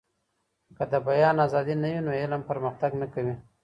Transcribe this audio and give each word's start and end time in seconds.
که 0.75 0.83
د 0.91 0.93
بيان 1.07 1.35
ازادي 1.47 1.75
نه 1.81 1.87
وي 1.91 1.99
نو 2.05 2.11
علم 2.21 2.41
پرمختګ 2.49 2.91
نه 3.01 3.07
کوي. 3.13 3.35